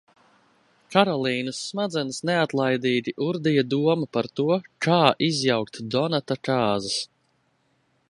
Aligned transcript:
Karolīnas 0.95 1.59
smadzenes 1.65 2.21
neatlaidīgi 2.31 3.15
urdīja 3.27 3.67
doma 3.75 4.11
par 4.19 4.33
to, 4.41 4.49
kā 4.87 4.99
izjaukt 5.31 5.83
Donata 5.97 6.43
kāzas. 6.51 7.01